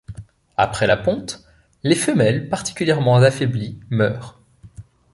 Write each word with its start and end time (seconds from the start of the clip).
Après 0.57 0.87
la 0.87 0.97
ponte, 0.97 1.43
les 1.83 1.93
femelles 1.93 2.49
particulièrement 2.49 3.17
affaiblies 3.17 3.79
meurent. 3.91 4.39